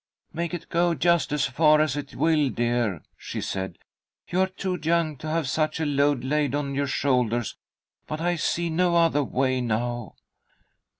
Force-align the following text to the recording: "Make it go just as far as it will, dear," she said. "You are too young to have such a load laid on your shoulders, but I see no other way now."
"Make 0.33 0.55
it 0.55 0.67
go 0.69 0.95
just 0.95 1.31
as 1.31 1.45
far 1.45 1.79
as 1.79 1.95
it 1.95 2.15
will, 2.15 2.49
dear," 2.49 3.03
she 3.15 3.39
said. 3.39 3.77
"You 4.29 4.39
are 4.41 4.47
too 4.47 4.79
young 4.81 5.15
to 5.17 5.27
have 5.27 5.47
such 5.47 5.79
a 5.79 5.85
load 5.85 6.23
laid 6.23 6.55
on 6.55 6.73
your 6.73 6.87
shoulders, 6.87 7.55
but 8.07 8.19
I 8.19 8.35
see 8.35 8.71
no 8.71 8.95
other 8.95 9.23
way 9.23 9.61
now." 9.61 10.15